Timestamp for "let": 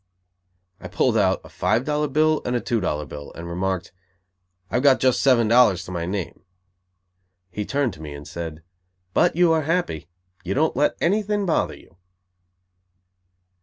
10.75-10.97